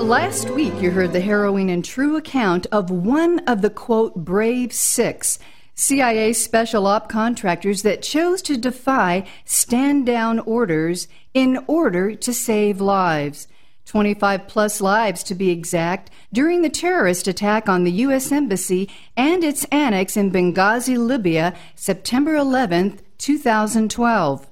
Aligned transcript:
Last 0.00 0.48
week, 0.50 0.80
you 0.80 0.90
heard 0.90 1.12
the 1.12 1.20
harrowing 1.20 1.70
and 1.70 1.84
true 1.84 2.16
account 2.16 2.66
of 2.72 2.90
one 2.90 3.40
of 3.40 3.60
the 3.62 3.68
quote, 3.70 4.14
brave 4.14 4.72
six 4.72 5.38
CIA 5.74 6.32
special 6.32 6.86
op 6.86 7.08
contractors 7.08 7.82
that 7.82 8.02
chose 8.02 8.42
to 8.42 8.56
defy 8.56 9.26
stand 9.44 10.06
down 10.06 10.40
orders 10.40 11.08
in 11.34 11.62
order 11.66 12.14
to 12.16 12.32
save 12.32 12.80
lives. 12.80 13.46
25 13.84 14.48
plus 14.48 14.80
lives 14.80 15.22
to 15.22 15.34
be 15.34 15.50
exact, 15.50 16.10
during 16.32 16.62
the 16.62 16.68
terrorist 16.68 17.28
attack 17.28 17.68
on 17.68 17.84
the 17.84 17.92
U.S. 17.92 18.32
Embassy 18.32 18.88
and 19.16 19.44
its 19.44 19.64
annex 19.66 20.16
in 20.16 20.32
Benghazi, 20.32 20.98
Libya, 20.98 21.54
September 21.76 22.34
11, 22.34 22.98
2012. 23.18 24.47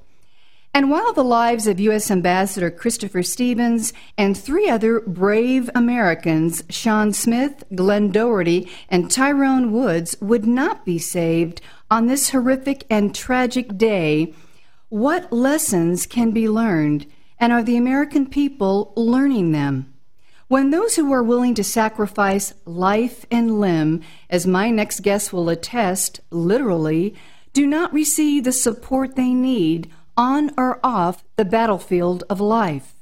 And 0.77 0.91
while 0.91 1.15
the 1.15 1.25
lives 1.25 1.67
of 1.67 1.81
U.S. 1.81 2.11
Ambassador 2.11 2.71
Christopher 2.71 3.23
Stevens 3.23 3.95
and 4.19 4.37
three 4.37 4.69
other 4.69 5.01
brave 5.01 5.71
Americans, 5.75 6.63
Sean 6.69 7.15
Smith, 7.15 7.65
Glenn 7.75 8.11
Doherty, 8.11 8.71
and 8.91 9.11
Tyrone 9.11 9.73
Woods, 9.73 10.19
would 10.21 10.45
not 10.45 10.85
be 10.85 10.99
saved 10.99 11.63
on 11.91 12.09
this 12.09 12.29
horrific 12.29 12.85
and 12.91 13.15
tragic 13.15 13.79
day, 13.79 14.35
what 14.91 15.33
lessons 15.33 16.05
can 16.05 16.33
be 16.33 16.47
learned, 16.47 17.07
and 17.41 17.55
are 17.55 17.63
the 17.63 17.79
American 17.79 18.29
people 18.29 18.93
learning 18.97 19.53
them? 19.53 19.95
When 20.49 20.69
those 20.69 20.97
who 20.97 21.11
are 21.11 21.23
willing 21.23 21.55
to 21.55 21.65
sacrifice 21.65 22.53
life 22.67 23.25
and 23.31 23.61
limb, 23.61 24.03
as 24.29 24.47
my 24.47 24.69
next 24.69 25.01
guest 25.01 25.33
will 25.33 25.49
attest, 25.49 26.21
literally, 26.31 27.15
do 27.55 27.67
not 27.67 27.95
receive 27.95 28.45
the 28.45 28.53
support 28.53 29.17
they 29.17 29.31
need, 29.33 29.91
on 30.17 30.51
or 30.57 30.81
off 30.83 31.23
the 31.37 31.45
battlefield 31.45 32.25
of 32.31 32.41
life. 32.41 32.95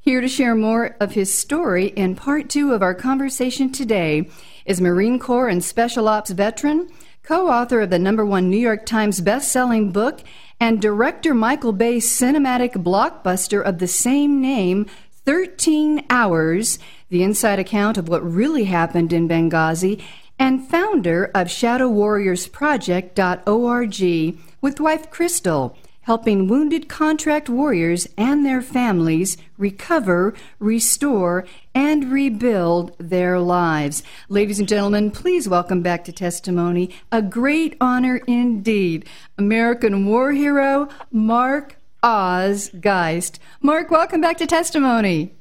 Here 0.00 0.20
to 0.20 0.28
share 0.28 0.54
more 0.54 0.94
of 1.00 1.14
his 1.14 1.36
story 1.36 1.86
in 1.86 2.14
part 2.14 2.48
two 2.48 2.72
of 2.72 2.82
our 2.82 2.94
conversation 2.94 3.72
today 3.72 4.30
is 4.64 4.80
Marine 4.80 5.18
Corps 5.18 5.48
and 5.48 5.64
Special 5.64 6.06
Ops 6.06 6.30
veteran, 6.30 6.88
co 7.24 7.50
author 7.50 7.80
of 7.80 7.90
the 7.90 7.98
number 7.98 8.24
one 8.24 8.48
New 8.48 8.56
York 8.56 8.86
Times 8.86 9.20
best-selling 9.20 9.90
book, 9.90 10.20
and 10.60 10.80
director 10.80 11.34
Michael 11.34 11.72
Bay's 11.72 12.08
cinematic 12.08 12.74
blockbuster 12.74 13.60
of 13.60 13.78
the 13.78 13.88
same 13.88 14.40
name, 14.40 14.86
13 15.24 16.06
Hours, 16.08 16.78
the 17.08 17.24
inside 17.24 17.58
account 17.58 17.98
of 17.98 18.08
what 18.08 18.22
really 18.22 18.62
happened 18.64 19.12
in 19.12 19.28
Benghazi, 19.28 20.00
and 20.38 20.68
founder 20.68 21.24
of 21.34 21.48
ShadowWarriorsProject.org 21.48 24.38
with 24.60 24.78
wife 24.78 25.10
Crystal 25.10 25.76
helping 26.06 26.46
wounded 26.46 26.88
contract 26.88 27.48
warriors 27.48 28.08
and 28.16 28.46
their 28.46 28.62
families 28.62 29.36
recover, 29.58 30.32
restore, 30.60 31.44
and 31.74 32.12
rebuild 32.12 32.96
their 32.98 33.40
lives. 33.40 34.04
Ladies 34.28 34.60
and 34.60 34.68
gentlemen, 34.68 35.10
please 35.10 35.48
welcome 35.48 35.82
back 35.82 36.04
to 36.04 36.12
testimony 36.12 36.94
a 37.10 37.20
great 37.20 37.76
honor 37.80 38.20
indeed, 38.28 39.04
American 39.36 40.06
war 40.06 40.32
hero 40.32 40.88
Mark 41.10 41.76
Oz 42.04 42.70
Geist. 42.80 43.40
Mark, 43.60 43.90
welcome 43.90 44.20
back 44.20 44.36
to 44.38 44.46
testimony. 44.46 45.34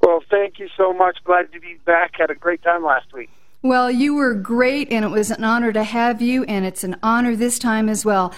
Well, 0.00 0.22
thank 0.30 0.58
you 0.58 0.68
so 0.78 0.94
much. 0.94 1.18
Glad 1.24 1.52
to 1.52 1.60
be 1.60 1.76
back. 1.84 2.12
Had 2.18 2.30
a 2.30 2.34
great 2.34 2.62
time 2.62 2.82
last 2.82 3.12
week. 3.12 3.28
Well, 3.60 3.90
you 3.90 4.14
were 4.14 4.32
great, 4.32 4.90
and 4.90 5.04
it 5.04 5.08
was 5.08 5.30
an 5.30 5.44
honor 5.44 5.74
to 5.74 5.84
have 5.84 6.22
you, 6.22 6.44
and 6.44 6.64
it's 6.64 6.84
an 6.84 6.96
honor 7.02 7.36
this 7.36 7.58
time 7.58 7.90
as 7.90 8.06
well. 8.06 8.32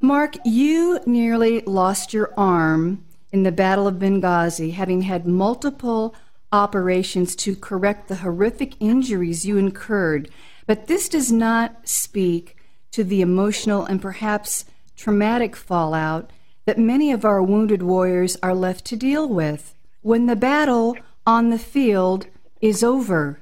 Mark, 0.00 0.36
you 0.44 1.00
nearly 1.06 1.60
lost 1.62 2.12
your 2.12 2.32
arm 2.36 3.04
in 3.32 3.42
the 3.42 3.50
Battle 3.50 3.88
of 3.88 3.96
Benghazi, 3.96 4.72
having 4.72 5.02
had 5.02 5.26
multiple 5.26 6.14
operations 6.52 7.34
to 7.34 7.56
correct 7.56 8.06
the 8.06 8.16
horrific 8.16 8.74
injuries 8.80 9.44
you 9.44 9.56
incurred. 9.56 10.30
But 10.66 10.86
this 10.86 11.08
does 11.08 11.32
not 11.32 11.88
speak 11.88 12.56
to 12.92 13.02
the 13.02 13.20
emotional 13.20 13.84
and 13.84 14.00
perhaps 14.00 14.64
traumatic 14.96 15.56
fallout 15.56 16.30
that 16.64 16.78
many 16.78 17.10
of 17.10 17.24
our 17.24 17.42
wounded 17.42 17.82
warriors 17.82 18.36
are 18.42 18.54
left 18.54 18.84
to 18.86 18.96
deal 18.96 19.28
with 19.28 19.74
when 20.02 20.26
the 20.26 20.36
battle 20.36 20.96
on 21.26 21.50
the 21.50 21.58
field 21.58 22.26
is 22.60 22.84
over 22.84 23.40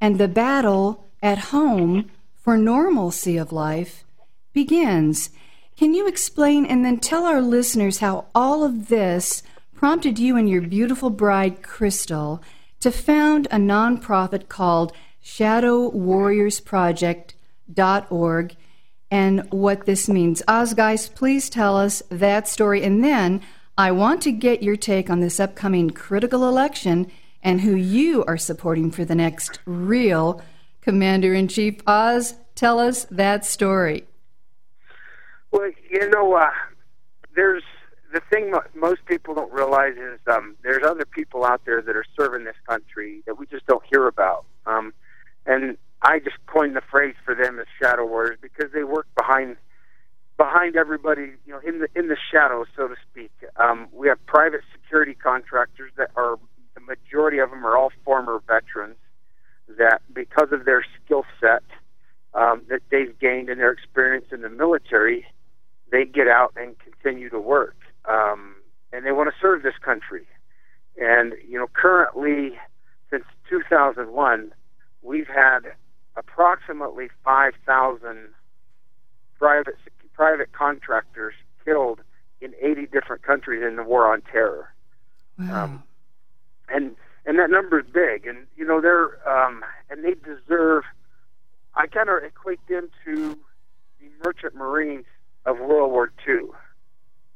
and 0.00 0.18
the 0.18 0.28
battle 0.28 1.06
at 1.22 1.38
home 1.38 2.10
for 2.34 2.56
normalcy 2.56 3.36
of 3.36 3.52
life 3.52 4.04
begins. 4.52 5.30
Can 5.82 5.94
you 5.94 6.06
explain 6.06 6.64
and 6.64 6.84
then 6.84 7.00
tell 7.00 7.24
our 7.24 7.42
listeners 7.42 7.98
how 7.98 8.26
all 8.36 8.62
of 8.62 8.86
this 8.86 9.42
prompted 9.74 10.16
you 10.16 10.36
and 10.36 10.48
your 10.48 10.62
beautiful 10.62 11.10
bride, 11.10 11.60
Crystal, 11.64 12.40
to 12.78 12.92
found 12.92 13.46
a 13.46 13.56
nonprofit 13.56 14.48
called 14.48 14.92
Shadow 15.20 15.88
Warriors 15.88 16.60
ShadowWarriorsProject.org 16.60 18.56
and 19.10 19.50
what 19.50 19.84
this 19.84 20.08
means? 20.08 20.40
Oz 20.46 20.72
Geist, 20.72 21.16
please 21.16 21.50
tell 21.50 21.76
us 21.76 22.00
that 22.10 22.46
story. 22.46 22.84
And 22.84 23.02
then 23.02 23.40
I 23.76 23.90
want 23.90 24.22
to 24.22 24.30
get 24.30 24.62
your 24.62 24.76
take 24.76 25.10
on 25.10 25.18
this 25.18 25.40
upcoming 25.40 25.90
critical 25.90 26.48
election 26.48 27.10
and 27.42 27.62
who 27.62 27.74
you 27.74 28.24
are 28.26 28.38
supporting 28.38 28.92
for 28.92 29.04
the 29.04 29.16
next 29.16 29.58
real 29.66 30.40
Commander 30.80 31.34
in 31.34 31.48
Chief. 31.48 31.80
Oz, 31.88 32.36
tell 32.54 32.78
us 32.78 33.04
that 33.10 33.44
story. 33.44 34.04
Well, 35.52 35.70
you 35.90 36.08
know, 36.08 36.34
uh, 36.34 36.50
there's 37.36 37.62
the 38.12 38.20
thing 38.30 38.52
most 38.74 39.04
people 39.06 39.34
don't 39.34 39.52
realize 39.52 39.94
is 39.96 40.18
um, 40.26 40.56
there's 40.62 40.82
other 40.84 41.04
people 41.04 41.44
out 41.44 41.62
there 41.64 41.80
that 41.80 41.96
are 41.96 42.04
serving 42.18 42.44
this 42.44 42.56
country 42.66 43.22
that 43.26 43.38
we 43.38 43.46
just 43.46 43.66
don't 43.66 43.84
hear 43.90 44.06
about. 44.06 44.44
Um, 44.66 44.92
and 45.46 45.76
I 46.02 46.18
just 46.18 46.36
coined 46.46 46.76
the 46.76 46.82
phrase 46.90 47.14
for 47.24 47.34
them 47.34 47.58
as 47.58 47.66
shadow 47.80 48.06
warriors 48.06 48.38
because 48.40 48.70
they 48.72 48.84
work 48.84 49.06
behind 49.16 49.56
behind 50.38 50.76
everybody, 50.76 51.32
you 51.46 51.52
know, 51.52 51.60
in 51.64 51.80
the 51.80 51.88
in 51.94 52.08
the 52.08 52.16
shadows, 52.32 52.66
so 52.76 52.88
to 52.88 52.96
speak. 53.10 53.32
Um, 53.56 53.88
we 53.92 54.08
have 54.08 54.24
private 54.26 54.62
security 54.72 55.14
contractors 55.14 55.92
that 55.96 56.10
are 56.16 56.38
the 56.74 56.80
majority 56.80 57.38
of 57.38 57.50
them 57.50 57.64
are 57.64 57.76
all 57.76 57.92
former 58.04 58.42
veterans 58.46 58.96
that 59.78 60.00
because 60.12 60.48
of 60.52 60.64
their 60.64 60.84
skill 61.04 61.24
set 61.40 61.62
um, 62.34 62.62
that 62.68 62.80
they've 62.90 63.18
gained 63.18 63.48
in 63.48 63.58
their 63.58 63.70
experience 63.70 64.26
in 64.32 64.40
the 64.40 64.48
military 64.48 65.26
they 65.92 66.06
get 66.06 66.26
out 66.26 66.52
and 66.56 66.74
continue 66.78 67.28
to 67.28 67.38
work, 67.38 67.76
um, 68.06 68.56
and 68.92 69.06
they 69.06 69.12
want 69.12 69.32
to 69.32 69.40
serve 69.40 69.62
this 69.62 69.76
country. 69.84 70.26
And 70.96 71.34
you 71.46 71.58
know, 71.58 71.68
currently, 71.72 72.58
since 73.10 73.24
2001, 73.48 74.52
we've 75.02 75.28
had 75.28 75.60
approximately 76.16 77.08
5,000 77.24 78.28
private 79.38 79.74
private 80.14 80.52
contractors 80.52 81.34
killed 81.64 82.00
in 82.40 82.54
80 82.60 82.86
different 82.86 83.22
countries 83.22 83.62
in 83.62 83.76
the 83.76 83.82
war 83.82 84.12
on 84.12 84.22
terror. 84.22 84.72
Wow. 85.38 85.64
Um, 85.64 85.82
and 86.68 86.96
and 87.26 87.38
that 87.38 87.50
number 87.50 87.80
is 87.80 87.86
big, 87.92 88.26
and 88.26 88.46
you 88.56 88.64
know 88.64 88.80
they're 88.80 89.28
um, 89.28 89.62
and 89.90 90.04
they 90.04 90.14
deserve. 90.14 90.84
I 91.74 91.86
kind 91.86 92.08
of 92.08 92.22
equate 92.22 92.66
them 92.68 92.88
to 93.04 93.38
the 94.00 94.10
merchant 94.24 94.54
marines 94.54 95.06
of 95.46 95.58
World 95.58 95.90
War 95.90 96.12
II. 96.26 96.48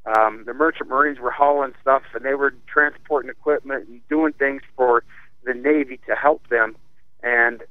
Um, 0.07 0.45
the 0.47 0.55
merchant 0.55 0.89
marines 0.89 1.19
were 1.19 1.33
hauling 1.33 1.73
stuff 1.83 2.03
and 2.15 2.25
they 2.25 2.35
were 2.35 2.55
transporting 2.67 3.31
equipment 3.31 3.89
and 3.89 4.01
doing 4.09 4.33
things 4.33 4.63
for 4.77 5.03
the 5.45 5.55
Navy 5.55 5.99
to 6.09 6.15
help 6.15 6.49
them, 6.49 6.77
and 7.23 7.63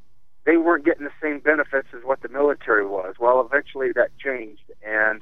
they 0.45 0.57
weren't 0.57 0.85
getting 0.85 1.05
the 1.05 1.11
same 1.21 1.39
benefits 1.39 1.87
as 1.95 2.03
what 2.03 2.21
the 2.21 2.29
military 2.29 2.85
was. 2.85 3.15
Well, 3.19 3.41
eventually 3.41 3.91
that 3.95 4.17
changed, 4.17 4.71
and 4.85 5.21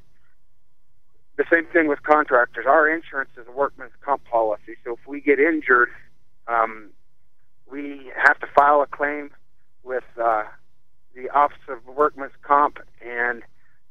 the 1.36 1.45
same 1.51 1.66
thing 1.66 1.88
with 1.88 2.04
contractors. 2.04 2.66
Our 2.68 2.88
insurance 2.88 3.31
is 3.38 3.48
a 3.48 3.51
workman's 3.51 3.94
comp 4.01 4.24
policy, 4.25 4.75
so 4.83 4.94
if 4.94 5.07
we 5.07 5.19
get 5.19 5.39
injured, 5.39 5.89
um, 6.48 6.89
we 7.69 8.12
have 8.16 8.39
to 8.39 8.48
file 8.56 8.81
a 8.81 8.88
claim 8.88 9.31
with 9.83 10.04
uh, 10.21 10.44
the 11.16 11.30
Office 11.30 11.57
of 11.68 11.86
Workman's 11.86 12.33
Comp, 12.44 12.77
and 13.04 13.42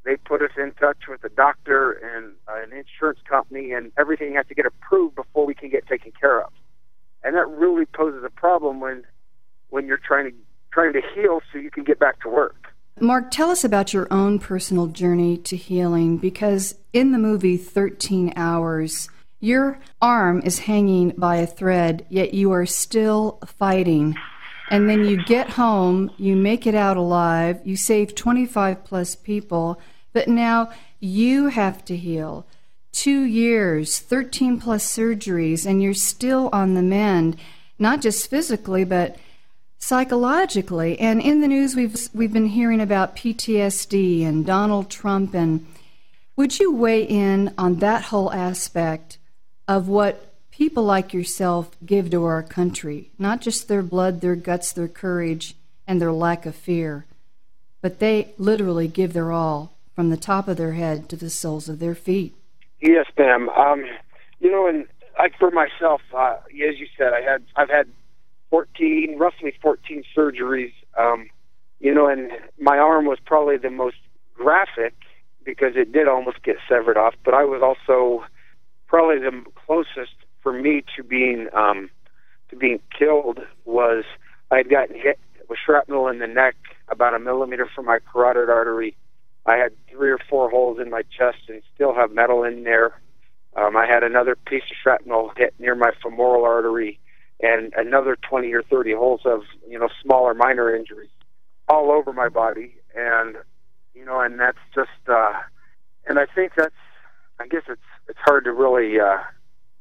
they 0.05 0.17
put 0.17 0.43
us 0.43 0.51
in 0.57 0.73
touch 0.73 0.99
with 1.09 1.23
a 1.25 1.29
doctor 1.29 1.93
and 1.93 2.33
uh, 2.49 2.63
an 2.63 2.77
insurance 2.77 3.21
company, 3.29 3.73
and 3.73 3.93
everything 3.97 4.35
has 4.35 4.47
to 4.49 4.55
get 4.55 4.67
approved 4.67 5.15
before 5.15 5.47
we 5.47 5.55
can 5.55 5.71
get 5.71 5.87
taken 5.87 6.13
care 6.19 6.43
of. 6.43 6.53
And 7.23 7.37
that 7.37 7.49
really 7.49 7.87
poses 7.87 8.25
a 8.25 8.31
problem 8.31 8.81
when 8.81 9.05
when 9.71 9.87
you're 9.87 10.01
trying 10.05 10.31
to 10.31 10.37
trying 10.73 10.93
to 10.95 11.03
heal 11.15 11.41
so 11.53 11.59
you 11.59 11.71
can 11.71 11.85
get 11.85 11.99
back 11.99 12.21
to 12.23 12.29
work. 12.29 12.69
Mark, 13.01 13.31
tell 13.31 13.51
us 13.51 13.65
about 13.65 13.93
your 13.93 14.07
own 14.11 14.39
personal 14.39 14.87
journey 14.87 15.37
to 15.39 15.57
healing 15.57 16.19
because 16.19 16.75
in 16.93 17.13
the 17.13 17.19
movie 17.19 17.57
13 17.57 18.33
Hours, 18.37 19.09
your 19.41 19.79
arm 20.01 20.41
is 20.45 20.61
hanging 20.61 21.11
by 21.11 21.37
a 21.37 21.47
thread, 21.47 22.07
yet 22.09 22.33
you 22.33 22.53
are 22.53 22.67
still 22.67 23.39
fighting. 23.45 24.15
And 24.71 24.89
then 24.89 25.05
you 25.05 25.23
get 25.25 25.51
home, 25.51 26.11
you 26.17 26.37
make 26.37 26.67
it 26.67 26.75
out 26.75 26.97
alive, 26.97 27.61
you 27.65 27.77
save 27.77 28.15
25 28.15 28.85
plus 28.85 29.17
people, 29.17 29.81
but 30.13 30.29
now 30.29 30.71
you 31.01 31.49
have 31.49 31.85
to 31.87 31.97
heal. 31.97 32.47
Two 32.93 33.23
years, 33.23 33.99
13 33.99 34.61
plus 34.61 34.85
surgeries, 34.87 35.67
and 35.67 35.83
you're 35.83 35.95
still 35.95 36.51
on 36.53 36.75
the 36.75 36.83
mend, 36.83 37.37
not 37.79 38.01
just 38.01 38.29
physically, 38.29 38.85
but 38.85 39.17
psychologically. 39.79 40.99
And 41.01 41.21
in 41.21 41.41
the 41.41 41.49
news, 41.49 41.75
we've, 41.75 41.97
we've 42.15 42.33
been 42.33 42.47
hearing 42.47 42.81
about 42.81 43.17
PTSD 43.17 44.25
and 44.25 44.47
Donald 44.47 44.91
Trump. 44.91 45.35
And 45.35 45.67
would 46.37 46.61
you 46.61 46.73
weigh 46.73 47.03
in 47.03 47.53
on 47.59 47.77
that 47.77 48.05
whole 48.05 48.33
aspect 48.33 49.19
of 49.67 49.89
what 49.89 50.35
people 50.53 50.85
like 50.85 51.13
yourself 51.13 51.77
give 51.85 52.11
to 52.11 52.25
our 52.25 52.43
country? 52.43 53.11
Not 53.19 53.41
just 53.41 53.67
their 53.67 53.83
blood, 53.83 54.21
their 54.21 54.37
guts, 54.37 54.73
their 54.73 54.87
courage, 54.87 55.57
and 55.87 56.01
their 56.01 56.13
lack 56.13 56.47
of 56.47 56.55
fear, 56.55 57.07
but 57.81 57.99
they 57.99 58.35
literally 58.39 58.87
give 58.87 59.15
their 59.15 59.33
all 59.33 59.73
from 59.95 60.11
the 60.11 60.17
top 60.17 60.49
of 60.49 60.57
their 60.57 60.73
head 60.73 61.09
to 61.11 61.17
the 61.17 61.31
soles 61.31 61.69
of 61.69 61.79
their 61.79 61.95
feet. 61.95 62.35
Yes, 62.81 63.07
ma'am. 63.19 63.49
Um, 63.51 63.85
you 64.41 64.51
know, 64.51 64.67
and 64.67 64.87
I, 65.19 65.29
for 65.39 65.51
myself, 65.51 66.01
uh, 66.17 66.37
as 66.49 66.79
you 66.79 66.87
said, 66.97 67.13
I 67.13 67.21
had 67.21 67.43
I've 67.57 67.71
had 67.71 67.87
14, 68.51 69.17
roughly 69.19 69.55
14 69.63 70.05
surgeries. 70.17 70.73
Um, 70.99 71.29
you 71.81 71.95
know, 71.95 72.07
and 72.07 72.31
my 72.61 72.79
arm 72.79 73.07
was 73.07 73.19
probably 73.25 73.57
the 73.57 73.71
most 73.71 73.97
graphic 74.35 74.95
because 75.45 75.73
it 75.75 75.93
did 75.93 76.09
almost 76.09 76.43
get 76.43 76.57
severed 76.69 76.97
off. 76.97 77.15
But 77.25 77.35
I 77.35 77.45
was 77.45 77.63
also 77.63 78.25
probably 78.87 79.19
the 79.19 79.43
closest 79.67 80.15
for 80.43 80.53
me 80.53 80.85
to 80.97 81.03
being 81.03 81.49
um, 81.55 81.91
to 82.51 82.57
being 82.57 82.81
killed 82.97 83.41
was 83.65 84.05
I 84.51 84.59
had 84.59 84.71
gotten 84.71 84.97
hit 84.97 85.19
with 85.49 85.59
shrapnel 85.65 86.09
in 86.09 86.19
the 86.19 86.27
neck 86.27 86.57
about 86.89 87.15
a 87.15 87.19
millimeter 87.19 87.69
from 87.75 87.87
my 87.87 87.99
carotid 88.13 88.51
artery. 88.51 88.97
I 89.47 89.57
had 89.57 89.73
three 89.91 90.11
or 90.11 90.19
four 90.31 90.51
holes 90.51 90.79
in 90.81 90.91
my 90.91 91.03
chest 91.03 91.39
and 91.49 91.63
still 91.75 91.95
have 91.95 92.13
metal 92.13 92.45
in 92.45 92.65
there. 92.65 93.01
Um, 93.57 93.77
I 93.77 93.87
had 93.87 94.03
another 94.03 94.37
piece 94.37 94.63
of 94.71 94.77
shrapnel 94.83 95.33
hit 95.37 95.55
near 95.59 95.75
my 95.75 95.91
femoral 96.03 96.45
artery 96.45 96.99
and 97.41 97.73
another 97.77 98.17
20 98.29 98.53
or 98.55 98.63
30 98.63 98.93
holes 98.95 99.21
of, 99.25 99.43
you 99.69 99.79
know, 99.79 99.89
smaller 100.03 100.33
minor 100.33 100.75
injuries 100.75 101.11
all 101.69 101.91
over 101.91 102.13
my 102.13 102.29
body. 102.29 102.77
And, 102.95 103.37
you 103.95 104.05
know, 104.05 104.21
and 104.21 104.39
that's 104.39 104.59
just, 104.75 104.91
uh, 105.09 105.33
and 106.07 106.19
I 106.19 106.27
think 106.27 106.53
that's, 106.57 106.75
I 107.41 107.47
guess 107.49 107.63
it's, 107.69 107.81
it's 108.09 108.19
hard 108.25 108.45
to 108.45 108.53
really, 108.53 109.01
uh, 109.01 109.19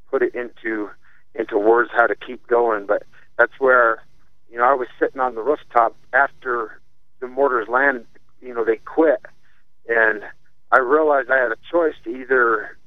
put 0.10 0.24
it 0.24 0.34
into, 0.36 0.90
into 1.36 1.58
words 1.58 1.92
how 1.96 2.08
to 2.08 2.16
keep 2.16 2.46
going, 2.48 2.86
but 2.88 3.04
that's 3.38 3.54
where, 3.60 4.04
you 4.50 4.58
know, 4.58 4.66
I 4.66 4.74
was 4.74 4.88
sitting 5.00 5.22
on 5.22 5.36
the 5.36 5.42
rooftop 5.42 5.96
after 6.14 6.82
the 7.22 7.28
mortars 7.28 7.68
land, 7.70 8.06
you 8.42 8.54
know, 8.54 8.66
they 8.66 8.78
quit. 8.78 9.22
And 9.92 10.24
I 10.72 10.80
realized 10.80 11.30
I 11.30 11.38
had 11.38 11.52
a 11.52 11.58
choice 11.70 11.96
to 12.06 12.10
either 12.10 12.78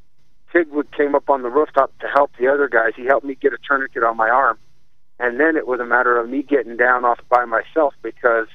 Tigwood 0.54 0.90
came 0.96 1.14
up 1.14 1.28
on 1.28 1.42
the 1.42 1.50
rooftop 1.50 1.96
to 1.98 2.06
help 2.06 2.30
the 2.38 2.48
other 2.48 2.68
guys. 2.68 2.92
He 2.96 3.04
helped 3.04 3.26
me 3.26 3.34
get 3.34 3.52
a 3.52 3.58
tourniquet 3.68 4.02
on 4.02 4.16
my 4.16 4.28
arm. 4.30 4.58
And 5.18 5.38
then 5.38 5.56
it 5.56 5.66
was 5.66 5.80
a 5.80 5.84
matter 5.84 6.18
of 6.18 6.28
me 6.28 6.42
getting 6.42 6.76
down 6.76 7.04
off 7.04 7.20
by 7.28 7.44
myself 7.44 7.94
because 8.02 8.48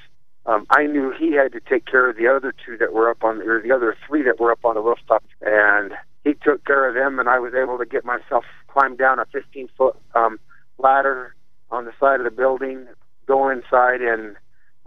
um, 0.46 0.66
I 0.70 0.86
knew 0.86 1.12
he 1.18 1.34
had 1.34 1.52
to 1.52 1.60
take 1.60 1.86
care 1.86 2.08
of 2.08 2.16
the 2.16 2.26
other 2.26 2.52
two 2.66 2.76
that 2.78 2.92
were 2.92 3.08
up 3.08 3.22
on, 3.22 3.40
or 3.42 3.62
the 3.62 3.72
other 3.72 3.96
three 4.06 4.22
that 4.22 4.40
were 4.40 4.50
up 4.50 4.64
on 4.64 4.74
the 4.74 4.80
rooftop. 4.80 5.22
And 5.42 5.92
he 6.24 6.34
took 6.34 6.64
care 6.64 6.88
of 6.88 6.94
them, 6.94 7.18
and 7.18 7.28
I 7.28 7.38
was 7.38 7.54
able 7.54 7.78
to 7.78 7.86
get 7.86 8.04
myself 8.04 8.44
climb 8.68 8.96
down 8.96 9.18
a 9.18 9.26
15 9.26 9.68
foot 9.76 9.96
um, 10.14 10.38
ladder 10.78 11.34
on 11.70 11.84
the 11.84 11.92
side 12.00 12.20
of 12.20 12.24
the 12.24 12.30
building, 12.30 12.86
go 13.26 13.48
inside, 13.48 14.00
and 14.00 14.36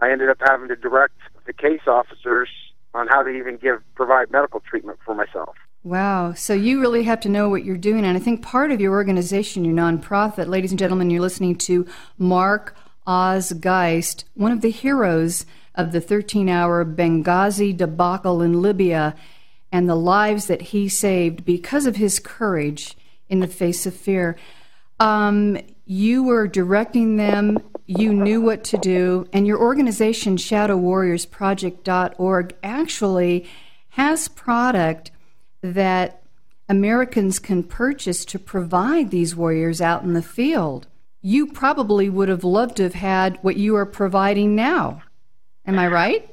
I 0.00 0.10
ended 0.10 0.28
up 0.28 0.38
having 0.44 0.68
to 0.68 0.76
direct 0.76 1.16
the 1.46 1.52
case 1.52 1.86
officers 1.86 2.48
on 2.94 3.08
how 3.08 3.22
to 3.22 3.30
even 3.30 3.56
give 3.56 3.82
provide 3.94 4.30
medical 4.30 4.60
treatment 4.60 4.98
for 5.04 5.14
myself. 5.14 5.56
Wow. 5.82 6.32
So 6.32 6.54
you 6.54 6.80
really 6.80 7.02
have 7.02 7.20
to 7.20 7.28
know 7.28 7.50
what 7.50 7.64
you're 7.64 7.76
doing. 7.76 8.04
And 8.04 8.16
I 8.16 8.20
think 8.20 8.40
part 8.40 8.70
of 8.70 8.80
your 8.80 8.92
organization, 8.92 9.64
your 9.64 9.74
nonprofit, 9.74 10.48
ladies 10.48 10.72
and 10.72 10.78
gentlemen, 10.78 11.10
you're 11.10 11.20
listening 11.20 11.56
to 11.58 11.86
Mark 12.16 12.74
Oz 13.06 13.52
Geist, 13.52 14.24
one 14.32 14.52
of 14.52 14.62
the 14.62 14.70
heroes 14.70 15.44
of 15.74 15.92
the 15.92 16.00
13 16.00 16.48
hour 16.48 16.84
Benghazi 16.84 17.76
debacle 17.76 18.40
in 18.40 18.62
Libya 18.62 19.14
and 19.70 19.88
the 19.88 19.96
lives 19.96 20.46
that 20.46 20.62
he 20.62 20.88
saved 20.88 21.44
because 21.44 21.84
of 21.84 21.96
his 21.96 22.18
courage 22.18 22.96
in 23.28 23.40
the 23.40 23.46
face 23.46 23.86
of 23.86 23.94
fear. 23.94 24.36
Um, 25.00 25.58
you 25.84 26.22
were 26.22 26.46
directing 26.46 27.16
them, 27.16 27.58
you 27.86 28.12
knew 28.12 28.40
what 28.40 28.64
to 28.64 28.76
do, 28.78 29.28
and 29.32 29.46
your 29.46 29.60
organization, 29.60 30.36
ShadowWarriorsProject.org, 30.36 32.56
actually 32.62 33.48
has 33.90 34.26
product 34.28 35.10
that 35.62 36.22
Americans 36.68 37.38
can 37.38 37.62
purchase 37.62 38.24
to 38.24 38.38
provide 38.38 39.10
these 39.10 39.36
warriors 39.36 39.82
out 39.82 40.02
in 40.02 40.14
the 40.14 40.22
field. 40.22 40.86
You 41.20 41.46
probably 41.46 42.08
would 42.08 42.28
have 42.28 42.44
loved 42.44 42.78
to 42.78 42.84
have 42.84 42.94
had 42.94 43.38
what 43.42 43.56
you 43.56 43.76
are 43.76 43.86
providing 43.86 44.54
now. 44.54 45.02
Am 45.66 45.78
I 45.78 45.88
right? 45.88 46.26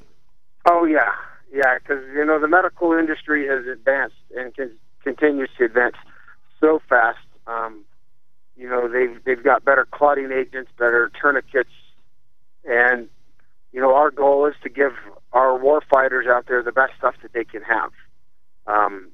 Oh, 0.69 0.85
yeah. 0.85 1.11
Yeah, 1.53 1.79
because, 1.79 2.01
you 2.13 2.25
know, 2.25 2.39
the 2.39 2.47
medical 2.47 2.93
industry 2.93 3.45
has 3.47 3.67
advanced 3.67 4.15
and 4.37 4.53
continues 5.03 5.49
to 5.57 5.65
advance 5.65 5.97
so 6.61 6.81
fast. 6.87 7.19
You 8.61 8.69
know, 8.69 8.87
they've, 8.87 9.17
they've 9.23 9.43
got 9.43 9.65
better 9.65 9.87
clotting 9.89 10.31
agents, 10.31 10.69
better 10.77 11.11
tourniquets, 11.19 11.71
and, 12.63 13.09
you 13.73 13.81
know, 13.81 13.95
our 13.95 14.11
goal 14.11 14.45
is 14.45 14.53
to 14.61 14.69
give 14.69 14.91
our 15.33 15.57
war 15.57 15.81
fighters 15.91 16.27
out 16.29 16.45
there 16.47 16.61
the 16.61 16.71
best 16.71 16.93
stuff 16.95 17.15
that 17.23 17.33
they 17.33 17.43
can 17.43 17.63
have. 17.63 17.89
Um, 18.67 19.09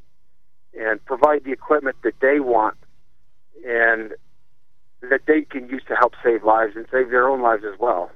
and 0.77 1.03
provide 1.05 1.45
the 1.45 1.53
equipment 1.53 1.95
that 2.03 2.15
they 2.19 2.41
want 2.41 2.75
and 3.65 4.11
that 5.01 5.21
they 5.27 5.43
can 5.43 5.69
use 5.69 5.81
to 5.87 5.95
help 5.95 6.13
save 6.21 6.43
lives 6.43 6.73
and 6.75 6.85
save 6.91 7.09
their 7.09 7.29
own 7.29 7.41
lives 7.41 7.63
as 7.63 7.79
well. 7.79 8.11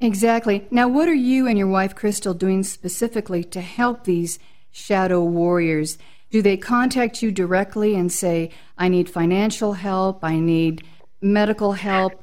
Exactly. 0.00 0.66
Now, 0.70 0.88
what 0.88 1.08
are 1.08 1.14
you 1.14 1.46
and 1.46 1.58
your 1.58 1.68
wife 1.68 1.94
Crystal 1.94 2.32
doing 2.32 2.62
specifically 2.62 3.44
to 3.44 3.60
help 3.60 4.04
these 4.04 4.38
shadow 4.70 5.22
warriors? 5.22 5.98
Do 6.30 6.42
they 6.42 6.56
contact 6.56 7.22
you 7.22 7.32
directly 7.32 7.94
and 7.94 8.12
say, 8.12 8.50
"I 8.76 8.88
need 8.88 9.08
financial 9.08 9.74
help, 9.74 10.22
I 10.22 10.38
need 10.38 10.82
medical 11.20 11.72
help"? 11.72 12.22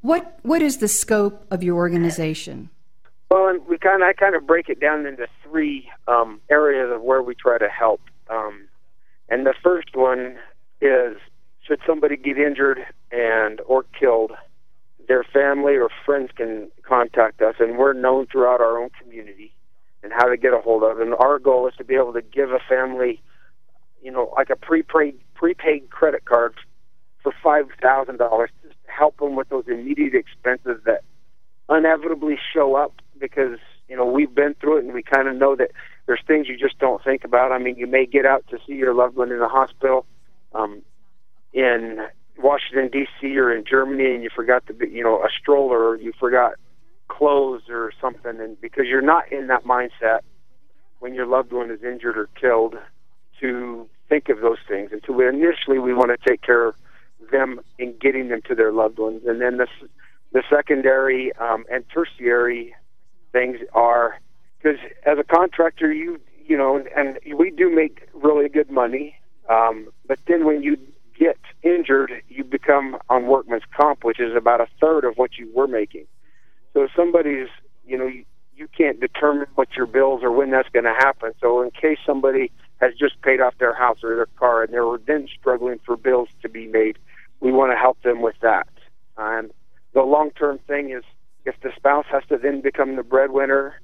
What 0.00 0.38
what 0.42 0.60
is 0.60 0.78
the 0.78 0.88
scope 0.88 1.46
of 1.50 1.62
your 1.62 1.76
organization? 1.76 2.70
Well, 3.30 3.58
we 3.68 3.78
kind 3.78 4.02
of 4.02 4.08
I 4.08 4.12
kind 4.12 4.34
of 4.34 4.46
break 4.46 4.68
it 4.68 4.80
down 4.80 5.06
into 5.06 5.26
three 5.42 5.90
um, 6.08 6.40
areas 6.50 6.92
of 6.92 7.02
where 7.02 7.22
we 7.22 7.34
try 7.34 7.58
to 7.58 7.68
help. 7.68 8.00
Um, 8.28 8.68
and 9.28 9.46
the 9.46 9.54
first 9.62 9.94
one 9.94 10.36
is 10.80 11.16
should 11.66 11.80
somebody 11.86 12.16
get 12.16 12.38
injured 12.38 12.78
and 13.10 13.60
or 13.66 13.84
killed, 13.98 14.32
their 15.08 15.24
family 15.24 15.76
or 15.76 15.88
friends 16.04 16.30
can 16.36 16.70
contact 16.82 17.40
us, 17.40 17.54
and 17.58 17.78
we're 17.78 17.92
known 17.92 18.26
throughout 18.26 18.60
our 18.60 18.78
own 18.78 18.90
community 19.00 19.52
and 20.02 20.12
how 20.12 20.28
to 20.28 20.36
get 20.36 20.52
a 20.52 20.58
hold 20.58 20.82
of. 20.82 21.00
And 21.00 21.14
our 21.14 21.38
goal 21.38 21.66
is 21.66 21.74
to 21.76 21.84
be 21.84 21.94
able 21.94 22.12
to 22.12 22.22
give 22.22 22.50
a 22.50 22.58
family, 22.68 23.22
you 24.04 24.12
know, 24.12 24.32
like 24.36 24.50
a 24.50 24.56
prepaid 24.56 25.18
prepaid 25.34 25.90
credit 25.90 26.26
card 26.26 26.54
for 27.22 27.32
five 27.42 27.66
thousand 27.82 28.18
dollars 28.18 28.50
just 28.62 28.76
to 28.84 28.92
help 28.92 29.16
them 29.16 29.34
with 29.34 29.48
those 29.48 29.64
immediate 29.66 30.14
expenses 30.14 30.80
that 30.84 31.02
inevitably 31.70 32.38
show 32.52 32.76
up 32.76 32.92
because 33.18 33.58
you 33.88 33.96
know 33.96 34.04
we've 34.04 34.34
been 34.34 34.54
through 34.60 34.76
it 34.76 34.84
and 34.84 34.92
we 34.92 35.02
kind 35.02 35.26
of 35.26 35.34
know 35.34 35.56
that 35.56 35.70
there's 36.06 36.20
things 36.26 36.48
you 36.48 36.58
just 36.58 36.78
don't 36.78 37.02
think 37.02 37.24
about. 37.24 37.50
I 37.50 37.58
mean, 37.58 37.76
you 37.76 37.86
may 37.86 38.04
get 38.04 38.26
out 38.26 38.44
to 38.50 38.58
see 38.66 38.74
your 38.74 38.94
loved 38.94 39.16
one 39.16 39.32
in 39.32 39.38
the 39.38 39.48
hospital 39.48 40.04
um, 40.54 40.82
in 41.54 42.06
Washington 42.38 42.90
D.C. 42.92 43.38
or 43.38 43.50
in 43.56 43.64
Germany, 43.64 44.14
and 44.14 44.22
you 44.22 44.28
forgot 44.34 44.66
to 44.66 44.74
be, 44.74 44.88
you 44.88 45.02
know, 45.02 45.22
a 45.22 45.28
stroller, 45.40 45.88
or 45.88 45.96
you 45.96 46.12
forgot 46.20 46.52
clothes 47.08 47.62
or 47.70 47.90
something, 48.02 48.38
and 48.38 48.60
because 48.60 48.84
you're 48.86 49.00
not 49.00 49.32
in 49.32 49.46
that 49.46 49.64
mindset 49.64 50.20
when 50.98 51.14
your 51.14 51.26
loved 51.26 51.52
one 51.52 51.70
is 51.70 51.82
injured 51.82 52.18
or 52.18 52.28
killed, 52.38 52.74
to 53.40 53.88
think 54.08 54.28
of 54.28 54.40
those 54.40 54.58
things. 54.68 54.90
And 54.92 55.02
to 55.04 55.20
initially, 55.20 55.78
we 55.78 55.94
want 55.94 56.10
to 56.10 56.30
take 56.30 56.42
care 56.42 56.68
of 56.68 56.74
them 57.30 57.60
in 57.78 57.94
getting 58.00 58.28
them 58.28 58.40
to 58.48 58.54
their 58.54 58.72
loved 58.72 58.98
ones, 58.98 59.22
and 59.26 59.40
then 59.40 59.56
the 59.56 59.66
the 60.32 60.42
secondary 60.50 61.32
um, 61.36 61.64
and 61.70 61.84
tertiary 61.92 62.74
things 63.32 63.58
are 63.72 64.20
because 64.58 64.78
as 65.06 65.18
a 65.18 65.24
contractor, 65.24 65.92
you 65.92 66.20
you 66.46 66.56
know, 66.56 66.82
and 66.96 67.18
we 67.36 67.50
do 67.50 67.74
make 67.74 68.08
really 68.12 68.48
good 68.48 68.70
money. 68.70 69.16
Um, 69.48 69.88
but 70.06 70.18
then 70.26 70.44
when 70.44 70.62
you 70.62 70.76
get 71.18 71.38
injured, 71.62 72.12
you 72.28 72.44
become 72.44 72.98
on 73.08 73.26
workman's 73.26 73.62
comp, 73.74 74.04
which 74.04 74.20
is 74.20 74.34
about 74.36 74.60
a 74.60 74.66
third 74.80 75.04
of 75.04 75.14
what 75.16 75.38
you 75.38 75.50
were 75.54 75.66
making. 75.66 76.06
So 76.72 76.82
if 76.82 76.90
somebody's, 76.96 77.48
you 77.86 77.96
know, 77.96 78.06
you, 78.06 78.24
you 78.56 78.68
can't 78.76 79.00
determine 79.00 79.46
what 79.54 79.68
your 79.76 79.86
bills 79.86 80.22
or 80.22 80.30
when 80.30 80.50
that's 80.50 80.68
going 80.70 80.84
to 80.84 80.94
happen. 80.98 81.32
So 81.40 81.62
in 81.62 81.70
case 81.70 81.98
somebody 82.04 82.50
has 82.80 82.92
just 82.98 83.20
paid 83.22 83.40
off 83.40 83.54
their 83.58 83.74
house 83.74 83.98
or 84.02 84.16
their 84.16 84.28
car 84.38 84.62
and 84.62 84.72
they're 84.72 84.98
then 85.06 85.28
struggling 85.38 85.78
for 85.84 85.96
bills 85.96 86.28
to 86.42 86.48
be 86.48 86.66
made, 86.66 86.98
we 87.40 87.52
want 87.52 87.72
to 87.72 87.76
help 87.76 88.00
them 88.02 88.22
with 88.22 88.36
that. 88.42 88.68
And 89.16 89.50
the 89.92 90.02
long 90.02 90.30
term 90.32 90.58
thing 90.66 90.90
is 90.90 91.04
if 91.44 91.54
the 91.62 91.70
spouse 91.76 92.06
has 92.10 92.22
to 92.28 92.38
then 92.38 92.60
become 92.60 92.96
the 92.96 93.02
breadwinner, 93.02 93.80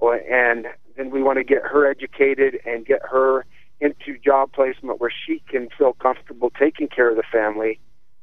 and 0.00 0.66
then 0.96 1.10
we 1.10 1.22
want 1.22 1.38
to 1.38 1.44
get 1.44 1.62
her 1.62 1.88
educated 1.88 2.58
and 2.64 2.86
get 2.86 3.00
her 3.10 3.44
into 3.80 4.18
job 4.24 4.52
placement 4.52 5.00
where 5.00 5.12
she 5.26 5.42
can 5.48 5.68
feel 5.76 5.92
comfortable 5.94 6.50
taking 6.50 6.88
care 6.88 7.10
of 7.10 7.16
the 7.16 7.22
family, 7.30 7.78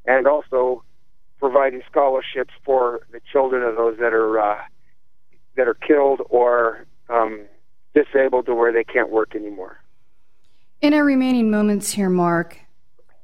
and 0.05 0.27
also 0.27 0.83
providing 1.39 1.81
scholarships 1.89 2.53
for 2.63 3.01
the 3.12 3.19
children 3.31 3.62
of 3.63 3.75
those 3.75 3.97
that 4.00 4.13
are 4.13 4.39
uh, 4.39 4.57
that 5.55 5.67
are 5.67 5.75
killed 5.75 6.21
or 6.29 6.86
um, 7.09 7.41
disabled 7.93 8.45
to 8.45 8.55
where 8.55 8.71
they 8.71 8.83
can't 8.83 9.09
work 9.12 9.36
anymore. 9.36 9.79
In 10.79 10.93
our 10.93 11.03
remaining 11.03 11.50
moments 11.50 11.89
here, 11.89 12.10
Mark, 12.10 12.60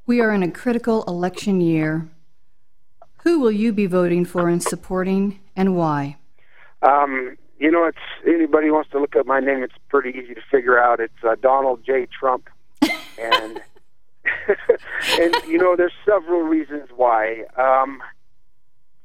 we 0.08 0.20
are 0.22 0.32
in 0.32 0.42
a 0.42 0.50
critical 0.50 1.04
election 1.04 1.62
year. 1.62 2.10
Who 3.18 3.40
will 3.40 3.52
you 3.52 3.72
be 3.72 3.86
voting 3.86 4.26
for 4.26 4.50
and 4.50 4.62
supporting, 4.62 5.40
and 5.56 5.76
why? 5.76 6.18
Um, 6.82 7.38
you 7.60 7.70
know, 7.70 7.86
it's 7.86 8.00
anybody 8.28 8.72
wants 8.72 8.90
to 8.90 9.00
look 9.00 9.16
up 9.16 9.28
my 9.28 9.40
name. 9.40 9.62
It's 9.62 9.76
pretty 9.88 10.18
easy 10.18 10.34
to 10.34 10.42
figure 10.50 10.80
out. 10.80 11.00
It's 11.00 11.14
uh, 11.24 11.36
Donald 11.44 11.84
J. 11.86 12.08
Trump, 12.08 12.50
and 12.82 13.62
and 15.20 15.36
you 15.48 15.60
know, 15.60 15.76
there's 15.76 15.94
several 16.06 16.42
reasons 16.42 16.90
why. 16.96 17.44
Um, 17.56 18.02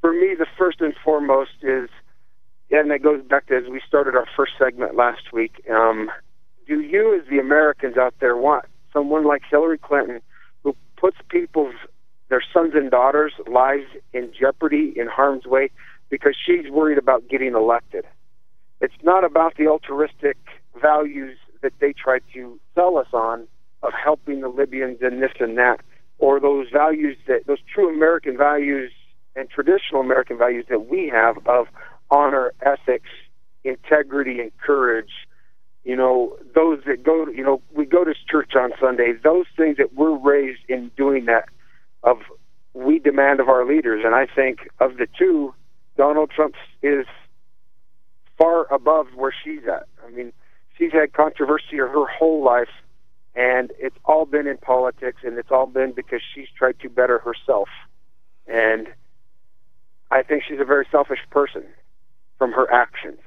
for 0.00 0.14
me, 0.14 0.34
the 0.34 0.46
first 0.56 0.80
and 0.80 0.94
foremost 1.04 1.50
is, 1.60 1.90
and 2.70 2.90
that 2.90 3.02
goes 3.02 3.22
back 3.24 3.48
to 3.48 3.56
as 3.58 3.68
we 3.70 3.82
started 3.86 4.16
our 4.16 4.26
first 4.34 4.52
segment 4.58 4.96
last 4.96 5.34
week. 5.34 5.62
Um, 5.70 6.10
do 6.68 6.80
you, 6.80 7.18
as 7.18 7.26
the 7.28 7.38
Americans 7.38 7.96
out 7.96 8.14
there, 8.20 8.36
want 8.36 8.66
someone 8.92 9.26
like 9.26 9.42
Hillary 9.50 9.78
Clinton 9.78 10.20
who 10.62 10.76
puts 10.96 11.16
people's 11.28 11.74
their 12.28 12.42
sons 12.52 12.74
and 12.74 12.90
daughters' 12.90 13.32
lives 13.50 13.86
in 14.12 14.30
jeopardy, 14.38 14.92
in 14.94 15.06
harm's 15.06 15.46
way, 15.46 15.70
because 16.10 16.36
she's 16.36 16.70
worried 16.70 16.98
about 16.98 17.26
getting 17.28 17.54
elected? 17.54 18.04
It's 18.80 19.02
not 19.02 19.24
about 19.24 19.56
the 19.56 19.66
altruistic 19.66 20.36
values 20.80 21.38
that 21.62 21.72
they 21.80 21.92
try 21.92 22.18
to 22.34 22.60
sell 22.74 22.98
us 22.98 23.08
on 23.12 23.48
of 23.82 23.92
helping 23.92 24.42
the 24.42 24.48
Libyans 24.48 24.98
and 25.00 25.22
this 25.22 25.32
and 25.40 25.56
that, 25.56 25.80
or 26.18 26.38
those 26.38 26.66
values 26.70 27.16
that 27.26 27.46
those 27.46 27.58
true 27.72 27.92
American 27.92 28.36
values 28.36 28.92
and 29.34 29.48
traditional 29.48 30.00
American 30.00 30.36
values 30.36 30.66
that 30.68 30.86
we 30.88 31.08
have 31.08 31.38
of 31.46 31.66
honor, 32.10 32.52
ethics, 32.62 33.10
integrity, 33.64 34.40
and 34.40 34.52
courage. 34.58 35.10
You 35.88 35.96
know, 35.96 36.36
those 36.54 36.80
that 36.86 37.02
go, 37.02 37.26
you 37.28 37.42
know, 37.42 37.62
we 37.74 37.86
go 37.86 38.04
to 38.04 38.12
church 38.30 38.52
on 38.54 38.72
Sunday. 38.78 39.14
Those 39.24 39.46
things 39.56 39.78
that 39.78 39.94
we're 39.94 40.18
raised 40.18 40.60
in 40.68 40.90
doing 40.98 41.24
that, 41.24 41.46
of 42.02 42.18
we 42.74 42.98
demand 42.98 43.40
of 43.40 43.48
our 43.48 43.66
leaders. 43.66 44.02
And 44.04 44.14
I 44.14 44.26
think 44.26 44.68
of 44.80 44.98
the 44.98 45.08
two, 45.18 45.54
Donald 45.96 46.30
Trump 46.30 46.56
is 46.82 47.06
far 48.36 48.72
above 48.72 49.06
where 49.16 49.34
she's 49.42 49.62
at. 49.66 49.86
I 50.06 50.10
mean, 50.10 50.34
she's 50.76 50.92
had 50.92 51.14
controversy 51.14 51.78
her 51.78 52.06
whole 52.06 52.44
life 52.44 52.68
and 53.34 53.72
it's 53.78 53.96
all 54.04 54.26
been 54.26 54.46
in 54.46 54.58
politics 54.58 55.22
and 55.22 55.38
it's 55.38 55.50
all 55.50 55.66
been 55.66 55.92
because 55.92 56.20
she's 56.34 56.48
tried 56.56 56.78
to 56.80 56.88
better 56.88 57.18
herself 57.18 57.68
and 58.46 58.88
i 60.10 60.22
think 60.22 60.42
she's 60.46 60.60
a 60.60 60.64
very 60.64 60.86
selfish 60.90 61.20
person 61.30 61.64
from 62.38 62.52
her 62.52 62.70
actions 62.72 63.20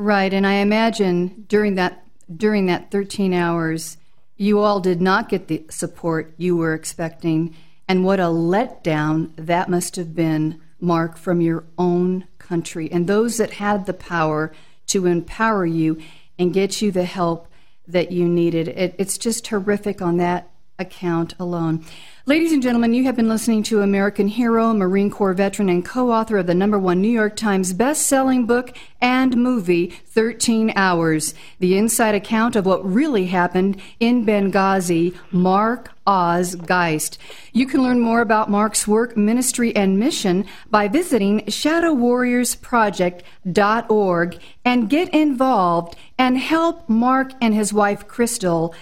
right 0.00 0.32
and 0.32 0.46
i 0.46 0.54
imagine 0.54 1.44
during 1.48 1.74
that 1.74 2.04
during 2.34 2.66
that 2.66 2.90
13 2.90 3.32
hours 3.32 3.96
you 4.36 4.58
all 4.58 4.80
did 4.80 5.00
not 5.00 5.28
get 5.28 5.48
the 5.48 5.64
support 5.70 6.32
you 6.36 6.56
were 6.56 6.74
expecting 6.74 7.54
and 7.86 8.04
what 8.04 8.20
a 8.20 8.24
letdown 8.24 9.30
that 9.36 9.68
must 9.68 9.96
have 9.96 10.14
been 10.14 10.60
mark 10.80 11.16
from 11.16 11.40
your 11.40 11.64
own 11.76 12.26
country 12.38 12.90
and 12.90 13.06
those 13.06 13.36
that 13.36 13.52
had 13.54 13.86
the 13.86 13.92
power 13.92 14.52
to 14.86 15.06
empower 15.06 15.66
you 15.66 16.00
and 16.38 16.54
get 16.54 16.80
you 16.80 16.90
the 16.90 17.04
help 17.04 17.46
that 17.86 18.10
you 18.10 18.28
needed. 18.28 18.68
It, 18.68 18.94
it's 18.98 19.18
just 19.18 19.46
horrific 19.46 20.00
on 20.02 20.16
that 20.16 20.49
account 20.80 21.34
alone. 21.38 21.84
Ladies 22.26 22.52
and 22.52 22.62
gentlemen, 22.62 22.92
you 22.94 23.02
have 23.04 23.16
been 23.16 23.28
listening 23.28 23.62
to 23.64 23.80
American 23.80 24.28
hero, 24.28 24.72
Marine 24.72 25.10
Corps 25.10 25.32
veteran, 25.32 25.68
and 25.68 25.84
co 25.84 26.12
author 26.12 26.38
of 26.38 26.46
the 26.46 26.54
number 26.54 26.78
one 26.78 27.00
New 27.00 27.08
York 27.08 27.34
Times 27.34 27.72
best-selling 27.72 28.46
book 28.46 28.76
and 29.00 29.36
movie, 29.36 29.88
13 29.88 30.72
Hours, 30.76 31.34
the 31.58 31.76
inside 31.76 32.14
account 32.14 32.54
of 32.56 32.66
what 32.66 32.84
really 32.84 33.26
happened 33.26 33.80
in 33.98 34.24
Benghazi, 34.26 35.16
Mark 35.32 35.90
Oz 36.06 36.54
Geist. 36.56 37.16
You 37.52 37.66
can 37.66 37.82
learn 37.82 38.00
more 38.00 38.20
about 38.20 38.50
Mark's 38.50 38.86
work, 38.86 39.16
ministry, 39.16 39.74
and 39.74 39.98
mission 39.98 40.44
by 40.70 40.88
visiting 40.88 41.40
shadowwarriorsproject.org 41.46 44.38
and 44.64 44.90
get 44.90 45.08
involved 45.08 45.96
and 46.18 46.38
help 46.38 46.88
Mark 46.88 47.32
and 47.40 47.54
his 47.54 47.72
wife, 47.72 48.06
Crystal, 48.06 48.72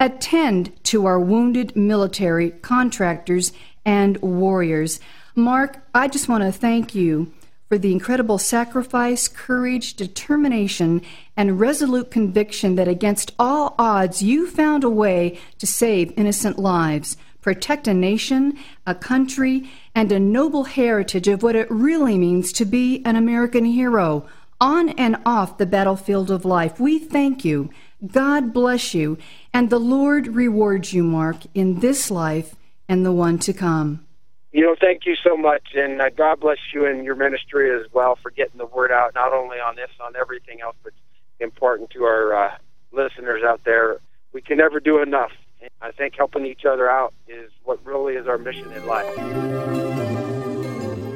attend 0.00 0.72
to 0.84 1.06
our 1.06 1.20
wounded 1.20 1.76
military 1.76 2.50
contractors 2.50 3.52
and 3.84 4.16
warriors. 4.18 4.98
Mark, 5.36 5.78
I 5.94 6.08
just 6.08 6.28
want 6.28 6.42
to 6.42 6.50
thank 6.50 6.94
you 6.94 7.32
for 7.68 7.78
the 7.78 7.92
incredible 7.92 8.38
sacrifice, 8.38 9.28
courage, 9.28 9.94
determination, 9.94 11.02
and 11.36 11.60
resolute 11.60 12.10
conviction 12.10 12.74
that 12.74 12.88
against 12.88 13.32
all 13.38 13.76
odds 13.78 14.22
you 14.22 14.50
found 14.50 14.82
a 14.82 14.90
way 14.90 15.38
to 15.58 15.68
save 15.68 16.12
innocent 16.16 16.58
lives, 16.58 17.16
protect 17.40 17.86
a 17.86 17.94
nation, 17.94 18.58
a 18.86 18.94
country, 18.94 19.70
and 19.94 20.10
a 20.10 20.18
noble 20.18 20.64
heritage 20.64 21.28
of 21.28 21.44
what 21.44 21.54
it 21.54 21.70
really 21.70 22.18
means 22.18 22.52
to 22.52 22.64
be 22.64 23.02
an 23.04 23.14
American 23.14 23.64
hero 23.64 24.26
on 24.60 24.90
and 24.90 25.16
off 25.24 25.58
the 25.58 25.64
battlefield 25.64 26.30
of 26.30 26.44
life. 26.44 26.80
We 26.80 26.98
thank 26.98 27.44
you 27.44 27.70
God 28.06 28.52
bless 28.52 28.94
you, 28.94 29.18
and 29.52 29.70
the 29.70 29.78
Lord 29.78 30.28
rewards 30.28 30.92
you, 30.92 31.02
Mark, 31.02 31.36
in 31.54 31.80
this 31.80 32.10
life 32.10 32.54
and 32.88 33.04
the 33.04 33.12
one 33.12 33.38
to 33.40 33.52
come. 33.52 34.06
You 34.52 34.62
know, 34.62 34.74
thank 34.80 35.06
you 35.06 35.14
so 35.22 35.36
much, 35.36 35.62
and 35.74 36.00
uh, 36.00 36.10
God 36.10 36.40
bless 36.40 36.58
you 36.74 36.86
and 36.86 37.04
your 37.04 37.14
ministry 37.14 37.70
as 37.72 37.86
well 37.92 38.18
for 38.20 38.30
getting 38.30 38.58
the 38.58 38.66
word 38.66 38.90
out, 38.90 39.14
not 39.14 39.32
only 39.32 39.58
on 39.58 39.76
this, 39.76 39.90
on 40.00 40.16
everything 40.16 40.60
else, 40.60 40.74
but 40.82 40.92
important 41.38 41.90
to 41.90 42.02
our 42.04 42.34
uh, 42.34 42.56
listeners 42.90 43.42
out 43.44 43.60
there. 43.64 43.98
We 44.32 44.42
can 44.42 44.56
never 44.58 44.80
do 44.80 45.02
enough. 45.02 45.32
I 45.80 45.92
think 45.92 46.14
helping 46.16 46.46
each 46.46 46.64
other 46.64 46.90
out 46.90 47.12
is 47.28 47.50
what 47.64 47.84
really 47.84 48.14
is 48.14 48.26
our 48.26 48.38
mission 48.38 48.72
in 48.72 48.86
life. 48.86 49.89